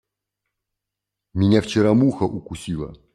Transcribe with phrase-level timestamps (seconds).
[1.35, 2.95] Меня вчера муха укусила.